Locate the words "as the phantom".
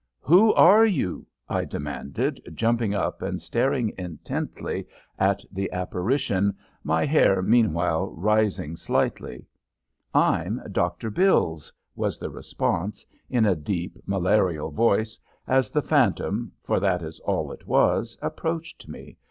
15.45-16.51